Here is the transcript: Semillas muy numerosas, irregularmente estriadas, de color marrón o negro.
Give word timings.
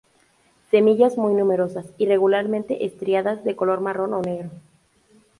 Semillas 0.71 1.15
muy 1.19 1.35
numerosas, 1.35 1.85
irregularmente 1.99 2.87
estriadas, 2.87 3.43
de 3.43 3.55
color 3.55 3.81
marrón 3.81 4.15
o 4.15 4.21
negro. 4.23 4.49